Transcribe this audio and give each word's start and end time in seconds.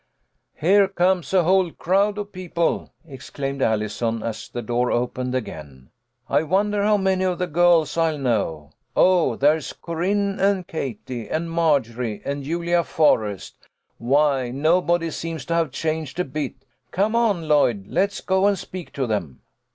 "Here 0.55 0.87
comes 0.87 1.31
a 1.31 1.43
whole 1.43 1.69
crowd 1.69 2.17
of 2.17 2.31
people," 2.31 2.91
exclaimed 3.05 3.61
A 3.61 3.65
HALLO 3.67 3.79
WE 3.81 3.83
>EN 3.85 3.89
PARTY. 3.89 4.05
153 4.05 4.25
Allison, 4.25 4.45
as 4.47 4.49
the 4.49 4.67
door 4.67 4.91
opened 4.91 5.35
again. 5.35 5.89
"I 6.27 6.41
wonder 6.41 6.81
how 6.81 6.97
many 6.97 7.23
of 7.23 7.37
the 7.37 7.45
girls 7.45 7.95
I'll 7.95 8.17
know. 8.17 8.71
Oh, 8.95 9.35
there's 9.35 9.73
Corinne 9.73 10.39
and 10.39 10.65
Katie 10.67 11.29
and 11.29 11.51
Margery 11.51 12.23
and 12.25 12.41
Julia 12.41 12.83
Forrest. 12.83 13.67
Why, 13.99 14.49
nobody 14.49 15.11
seems 15.11 15.45
to 15.45 15.53
have 15.53 15.69
changed 15.69 16.19
a 16.19 16.25
bit. 16.25 16.55
Come 16.89 17.15
on, 17.15 17.47
Lloyd, 17.47 17.85
let's 17.87 18.21
go 18.21 18.47
and 18.47 18.57
speak 18.57 18.91
to 18.93 19.05
them." 19.05 19.41